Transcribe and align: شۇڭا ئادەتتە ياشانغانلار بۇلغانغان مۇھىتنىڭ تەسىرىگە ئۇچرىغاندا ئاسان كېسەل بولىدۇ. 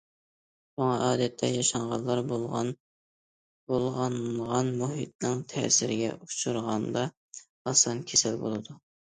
شۇڭا 0.77 0.93
ئادەتتە 1.07 1.49
ياشانغانلار 1.55 2.21
بۇلغانغان 3.73 4.73
مۇھىتنىڭ 4.79 5.45
تەسىرىگە 5.53 6.11
ئۇچرىغاندا 6.17 7.07
ئاسان 7.69 8.03
كېسەل 8.11 8.43
بولىدۇ. 8.43 8.81